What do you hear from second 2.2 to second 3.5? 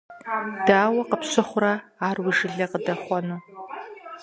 уи жылэ къыдэхъуэну.